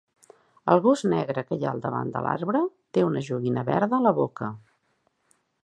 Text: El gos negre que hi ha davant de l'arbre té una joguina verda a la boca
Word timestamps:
El 0.75 0.79
gos 0.85 1.03
negre 1.11 1.43
que 1.49 1.57
hi 1.59 1.67
ha 1.67 1.73
davant 1.83 2.09
de 2.17 2.23
l'arbre 2.27 2.63
té 2.97 3.05
una 3.11 3.23
joguina 3.29 3.67
verda 3.69 3.99
a 3.99 4.05
la 4.07 4.15
boca 4.23 4.51